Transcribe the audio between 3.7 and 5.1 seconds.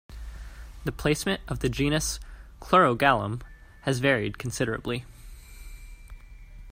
has varied considerably.